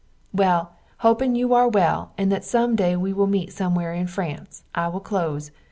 Well, 0.33 0.71
hoping 1.01 1.35
you 1.35 1.53
are 1.53 1.67
well 1.67 2.13
and 2.17 2.31
that 2.31 2.43
some 2.43 2.75
day 2.75 2.95
we 2.95 3.13
will 3.13 3.27
meet 3.27 3.53
somewhere 3.53 3.93
in 3.93 4.07
France, 4.07 4.63
I 4.73 4.87
will 4.87 4.99
close. 4.99 5.51